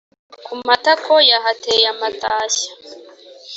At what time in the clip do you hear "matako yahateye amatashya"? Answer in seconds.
0.67-2.69